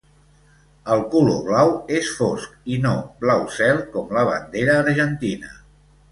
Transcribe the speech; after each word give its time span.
El 0.93 1.01
color 1.09 1.35
blau 1.49 1.73
és 1.97 2.07
fosc 2.21 2.55
i 2.75 2.79
no 2.85 2.93
blau 3.25 3.43
cel 3.57 3.83
com 3.97 4.15
la 4.19 4.23
bandera 4.31 4.79
argentina. 4.87 5.53